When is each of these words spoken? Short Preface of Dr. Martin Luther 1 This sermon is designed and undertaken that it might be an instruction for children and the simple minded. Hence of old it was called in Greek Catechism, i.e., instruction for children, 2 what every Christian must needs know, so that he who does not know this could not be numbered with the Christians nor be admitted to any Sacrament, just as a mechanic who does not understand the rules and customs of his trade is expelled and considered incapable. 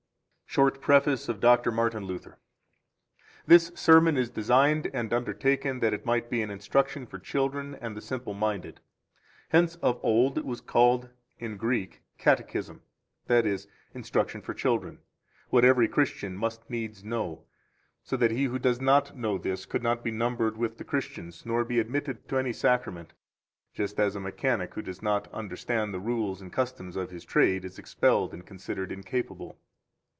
Short 0.53 0.81
Preface 0.81 1.29
of 1.29 1.39
Dr. 1.39 1.71
Martin 1.71 2.03
Luther 2.03 2.31
1 3.45 3.47
This 3.47 3.71
sermon 3.73 4.17
is 4.17 4.29
designed 4.29 4.91
and 4.93 5.13
undertaken 5.13 5.79
that 5.79 5.93
it 5.93 6.05
might 6.05 6.29
be 6.29 6.41
an 6.41 6.51
instruction 6.51 7.05
for 7.07 7.19
children 7.19 7.75
and 7.75 7.95
the 7.95 8.01
simple 8.01 8.33
minded. 8.33 8.81
Hence 9.47 9.77
of 9.77 9.97
old 10.03 10.37
it 10.37 10.43
was 10.43 10.59
called 10.59 11.07
in 11.39 11.55
Greek 11.55 12.01
Catechism, 12.17 12.81
i.e., 13.29 13.57
instruction 13.93 14.41
for 14.41 14.53
children, 14.53 14.97
2 14.97 15.01
what 15.51 15.63
every 15.63 15.87
Christian 15.87 16.35
must 16.35 16.69
needs 16.69 17.01
know, 17.01 17.45
so 18.03 18.17
that 18.17 18.31
he 18.31 18.43
who 18.43 18.59
does 18.59 18.81
not 18.81 19.15
know 19.15 19.37
this 19.37 19.65
could 19.65 19.81
not 19.83 20.03
be 20.03 20.11
numbered 20.11 20.57
with 20.57 20.77
the 20.77 20.83
Christians 20.83 21.45
nor 21.45 21.63
be 21.63 21.79
admitted 21.79 22.27
to 22.27 22.37
any 22.37 22.51
Sacrament, 22.51 23.13
just 23.73 24.01
as 24.01 24.17
a 24.17 24.19
mechanic 24.19 24.73
who 24.73 24.81
does 24.81 25.01
not 25.01 25.31
understand 25.31 25.93
the 25.93 25.99
rules 26.01 26.41
and 26.41 26.51
customs 26.51 26.97
of 26.97 27.09
his 27.09 27.23
trade 27.23 27.63
is 27.63 27.79
expelled 27.79 28.33
and 28.33 28.45
considered 28.45 28.91
incapable. 28.91 29.57